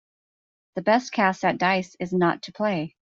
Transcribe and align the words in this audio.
The 0.73 0.81
best 0.81 1.11
cast 1.13 1.45
at 1.45 1.59
dice 1.59 1.95
is 1.99 2.11
not 2.11 2.41
to 2.41 2.51
play. 2.51 2.95